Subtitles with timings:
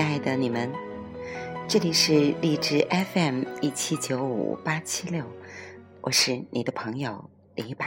[0.00, 0.72] 亲爱的你们，
[1.68, 5.22] 这里是荔枝 FM 一七九五八七六，
[6.00, 7.84] 我是你的朋友李柏。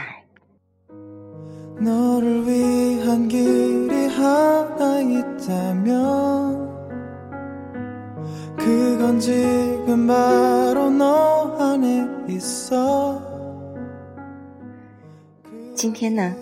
[15.74, 16.32] 今天呢，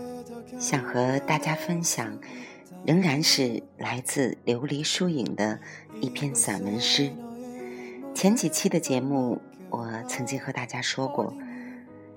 [0.58, 2.14] 想和大家分享。
[2.84, 5.60] 仍然是来自琉璃疏影的
[6.00, 7.10] 一篇散文诗。
[8.12, 11.32] 前几期的节目，我曾经和大家说过，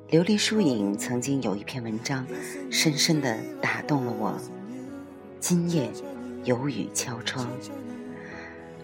[0.09, 2.25] 琉璃疏影曾经有一篇文章，
[2.71, 4.35] 深深的打动了我。
[5.39, 5.87] 今夜
[6.43, 7.47] 有雨敲窗，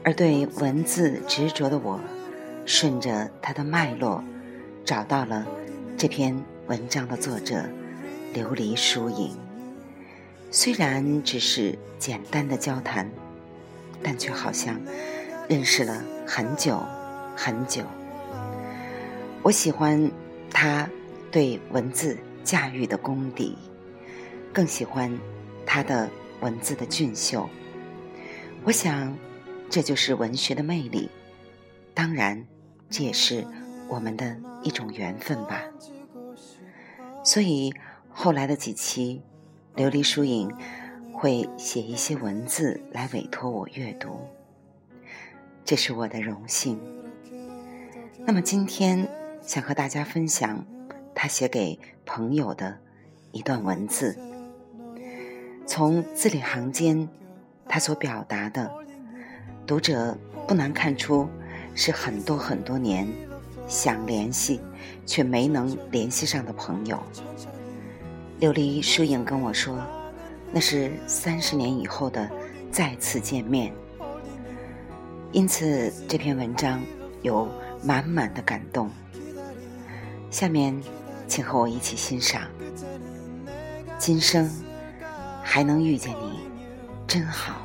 [0.04, 2.00] 而对文字执着的我，
[2.68, 4.24] 顺着它的脉络，
[4.86, 5.48] 找到了
[5.98, 7.66] 这篇文章的作者——
[8.36, 9.36] 琉璃疏影。
[10.54, 13.10] 虽然只是简单的交谈，
[14.04, 14.78] 但却好像
[15.48, 16.78] 认识了很久
[17.38, 17.84] 很久。
[19.44, 20.12] 我喜欢
[20.52, 20.90] 他
[21.32, 23.58] 对文字驾驭的功底，
[24.52, 25.18] 更喜欢
[25.66, 26.10] 他的
[26.42, 27.50] 文字的俊秀。
[28.66, 29.18] 我想，
[29.70, 31.10] 这就是文学的魅力。
[31.94, 32.46] 当然，
[32.90, 33.48] 这也是
[33.88, 35.64] 我们的一种缘分吧。
[37.24, 37.74] 所以
[38.10, 39.22] 后来的几期。
[39.76, 40.54] 琉璃疏影
[41.14, 44.20] 会写一些文字来委托我阅读，
[45.64, 46.78] 这是我的荣幸。
[48.26, 49.08] 那么今天
[49.42, 50.64] 想和大家分享
[51.16, 52.78] 他写给朋友的
[53.32, 54.18] 一段文字，
[55.66, 57.08] 从字里行间，
[57.66, 58.70] 他所表达的，
[59.66, 61.30] 读者不难看出
[61.74, 63.08] 是很多很多年
[63.70, 64.60] 想联系
[65.06, 67.02] 却没能联系上的朋友。
[68.42, 69.78] 琉璃疏影跟我说
[70.52, 72.28] ：“那是三十年以后的
[72.72, 73.72] 再次见面。”
[75.32, 76.82] 因此，这篇文章
[77.22, 77.48] 有
[77.84, 78.90] 满满的感动。
[80.32, 80.76] 下面，
[81.28, 82.42] 请和我一起欣赏。
[84.00, 84.50] 今生
[85.44, 86.40] 还能遇见你，
[87.08, 87.62] 真好。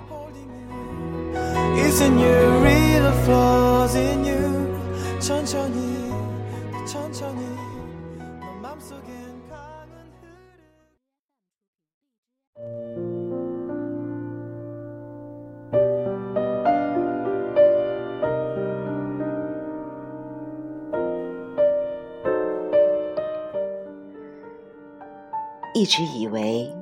[25.77, 26.75] 一直以为，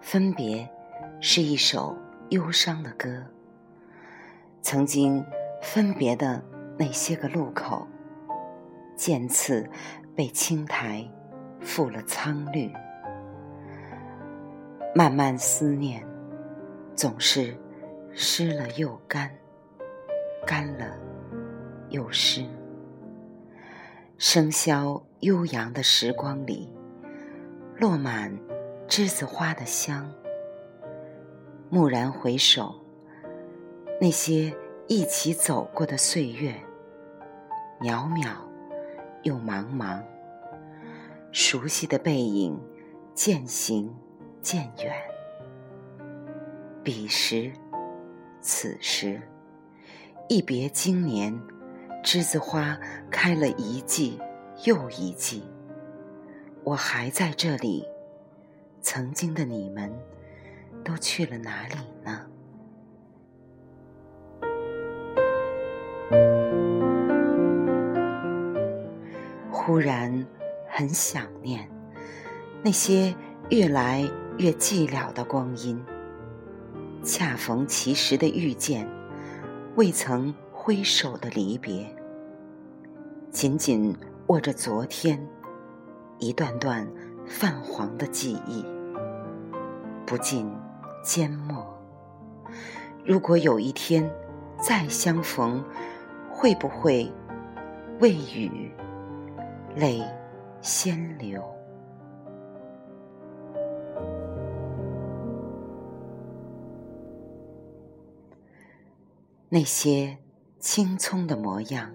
[0.00, 0.70] 分别
[1.20, 3.20] 是一首忧伤的歌。
[4.62, 5.26] 曾经
[5.60, 6.40] 分别的
[6.78, 7.84] 那些个路口，
[8.94, 9.68] 渐次
[10.14, 11.04] 被青苔
[11.60, 12.70] 覆了苍绿。
[14.94, 16.06] 漫漫思念，
[16.94, 17.56] 总是
[18.12, 19.28] 湿了又干，
[20.46, 20.96] 干了
[21.88, 22.46] 又湿。
[24.16, 26.72] 笙箫悠扬的时光里。
[27.80, 28.36] 落满
[28.88, 30.12] 栀子花的香。
[31.70, 32.74] 蓦然回首，
[34.00, 34.52] 那些
[34.88, 36.52] 一起走过的岁月，
[37.80, 38.34] 渺渺
[39.22, 40.02] 又茫茫。
[41.30, 42.60] 熟悉的背影
[43.14, 43.94] 渐行
[44.42, 44.92] 渐远。
[46.82, 47.52] 彼时，
[48.40, 49.22] 此时，
[50.28, 51.32] 一别经年，
[52.02, 52.76] 栀子花
[53.08, 54.18] 开了一季
[54.64, 55.44] 又一季。
[56.68, 57.82] 我还在这里，
[58.82, 59.90] 曾经的你们
[60.84, 62.26] 都去了哪里呢？
[69.50, 70.26] 忽然
[70.68, 71.66] 很想念
[72.62, 73.14] 那些
[73.48, 74.02] 越来
[74.36, 75.82] 越寂寥的光阴，
[77.02, 78.86] 恰逢其时的遇见，
[79.76, 81.86] 未曾挥手的离别，
[83.30, 83.96] 紧紧
[84.26, 85.18] 握着昨天。
[86.18, 86.86] 一段段
[87.26, 88.64] 泛黄的记忆，
[90.04, 90.50] 不尽
[91.02, 91.66] 缄默。
[93.04, 94.10] 如果有一天
[94.60, 95.64] 再相逢，
[96.30, 97.10] 会不会
[98.00, 98.70] 未雨
[99.76, 100.02] 泪
[100.60, 101.42] 先流？
[109.48, 110.18] 那些
[110.58, 111.90] 青葱的模样，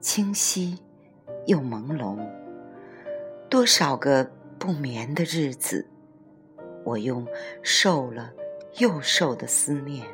[0.00, 0.78] 清晰
[1.46, 2.18] 又朦胧。
[3.52, 4.24] 多少个
[4.58, 5.86] 不眠的日子，
[6.86, 7.26] 我用
[7.62, 8.32] 瘦了
[8.78, 10.06] 又瘦的思念，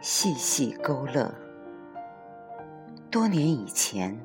[0.00, 1.30] 细细勾勒。
[3.10, 4.18] 多年以前，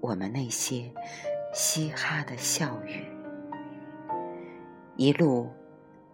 [0.00, 0.92] 我们那些
[1.54, 3.06] 嘻哈的笑语，
[4.96, 5.48] 一路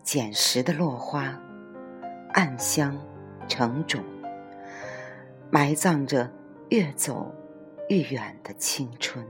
[0.03, 1.41] 捡拾的落花，
[2.35, 2.95] 暗香
[3.49, 4.05] 成种，
[5.51, 6.31] 埋葬着
[6.69, 7.35] 越走
[7.89, 9.25] 越远的青春。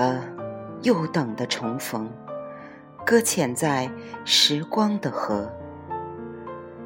[0.00, 0.24] 了，
[0.80, 2.10] 又等的重逢，
[3.04, 3.90] 搁浅在
[4.24, 5.50] 时光的河。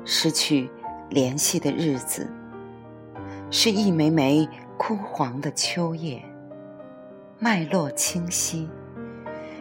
[0.04, 0.68] 失去
[1.08, 2.28] 联系的日子，
[3.50, 6.20] 是一枚枚枯黄的秋叶，
[7.38, 8.68] 脉络清晰，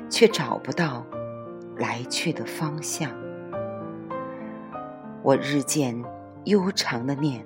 [0.10, 1.06] 却找不到
[1.78, 3.12] 来去的方向。
[5.22, 6.04] 我日渐
[6.46, 7.46] 悠长的念，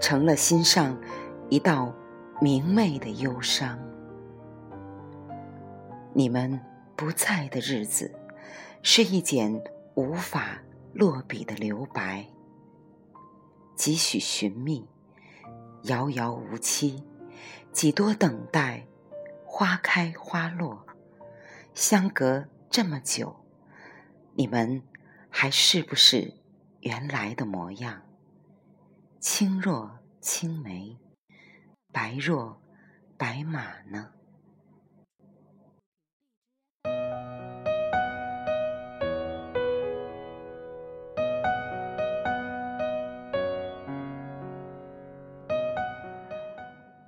[0.00, 0.94] 成了心上
[1.48, 1.94] 一道
[2.42, 3.78] 明媚的忧伤。
[6.18, 6.60] 你们
[6.96, 8.12] 不在的日子，
[8.82, 9.62] 是一剪
[9.94, 10.60] 无法。
[10.92, 12.26] 落笔的留白，
[13.76, 14.88] 几许寻觅，
[15.82, 17.04] 遥遥无期；
[17.72, 18.88] 几多等待，
[19.44, 20.84] 花开花落。
[21.72, 23.36] 相隔这么久，
[24.34, 24.82] 你们
[25.28, 26.34] 还是不是
[26.80, 28.02] 原来的模样？
[29.20, 30.98] 青若青梅，
[31.92, 32.60] 白若
[33.16, 34.14] 白马呢？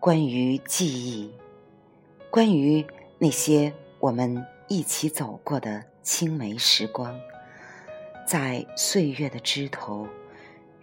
[0.01, 1.31] 关于记忆，
[2.31, 2.87] 关于
[3.19, 7.21] 那些我们一起走过的青梅时光，
[8.27, 10.09] 在岁月的枝头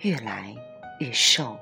[0.02, 0.56] 越来
[1.00, 1.58] 越瘦，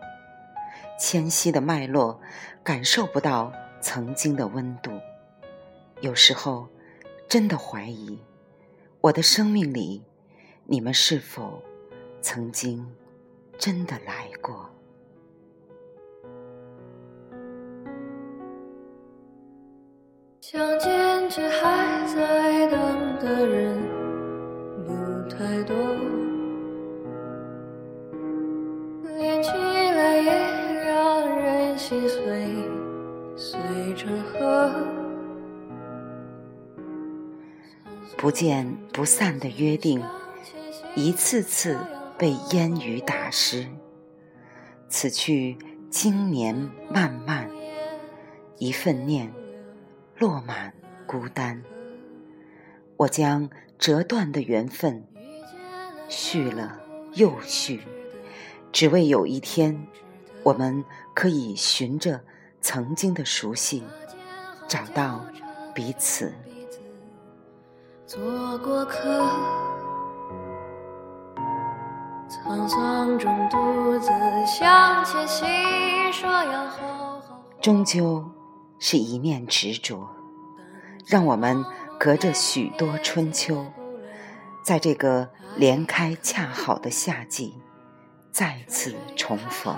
[1.00, 2.20] 纤细的脉络
[2.62, 4.92] 感受不到曾经的温度。
[6.02, 6.68] 有时候，
[7.30, 8.20] 真的怀疑，
[9.00, 10.04] 我的生命里，
[10.66, 11.64] 你们是否
[12.22, 12.86] 曾经
[13.58, 14.75] 真的来过？
[20.48, 23.82] 相见却还在等的人
[24.86, 25.76] 不太多，
[29.18, 30.32] 连起来也
[30.86, 32.48] 让人心碎
[33.36, 33.60] 碎
[33.96, 34.72] 成河。
[38.16, 40.00] 不见不散的约定，
[40.94, 41.80] 一次次
[42.20, 43.66] 被烟雨打湿。
[44.90, 45.58] 此去
[45.90, 47.50] 经年漫漫，
[48.60, 49.34] 一份念。
[50.18, 50.74] 落满
[51.06, 51.62] 孤单，
[52.96, 55.06] 我将折断的缘分
[56.08, 56.80] 续了
[57.16, 57.82] 又续，
[58.72, 59.88] 只为有一天，
[60.42, 62.22] 我们可以循着
[62.62, 63.84] 曾经的熟悉，
[64.68, 65.26] 找到
[65.74, 66.34] 彼此。
[68.08, 69.22] 做过客，
[72.30, 74.08] 沧桑中独自
[74.46, 77.44] 向前行，说要好好。
[77.60, 78.24] 终究。
[78.80, 80.10] 是一念执着，
[81.06, 81.66] 让我们
[82.00, 83.66] 隔着许多春秋，
[84.64, 87.56] 在这个连开恰好的夏季，
[88.32, 89.76] 再次重逢。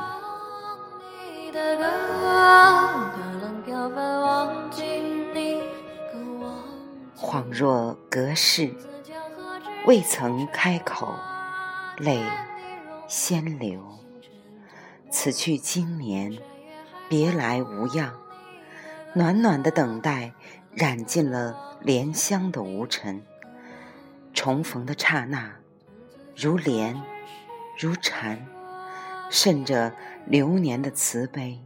[7.15, 8.73] 恍若隔世，
[9.85, 11.13] 未曾开口，
[11.97, 12.23] 泪
[13.07, 13.81] 先流。
[15.09, 16.37] 此去经年，
[17.09, 18.13] 别来无恙。
[19.17, 20.31] 暖暖的等待，
[20.75, 23.23] 染尽了莲香的无尘。
[24.31, 25.55] 重逢的刹那，
[26.35, 27.01] 如莲，
[27.79, 28.45] 如禅，
[29.31, 29.91] 渗着
[30.27, 31.59] 流年的慈悲。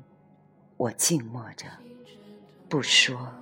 [0.77, 1.67] 我静默着，
[2.69, 3.33] 不说。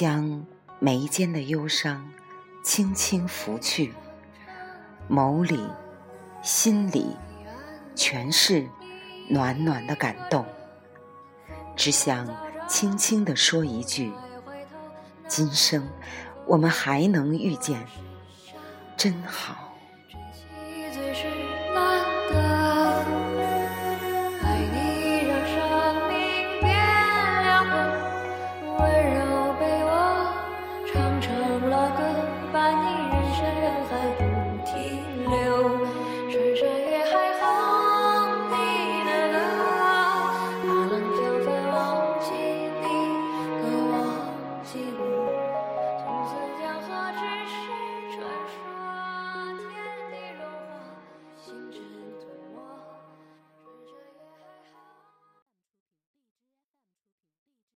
[0.00, 0.46] 将
[0.78, 2.10] 眉间的忧伤
[2.64, 3.92] 轻轻拂去，
[5.10, 5.62] 眸里、
[6.40, 7.14] 心里
[7.94, 8.66] 全是
[9.28, 10.46] 暖暖的感动。
[11.76, 12.26] 只想
[12.66, 14.10] 轻轻地说一句：
[15.28, 15.86] 今生
[16.46, 17.86] 我们还能遇见，
[18.96, 19.74] 真好。